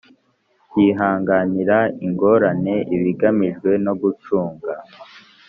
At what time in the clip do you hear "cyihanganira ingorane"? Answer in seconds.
0.69-2.75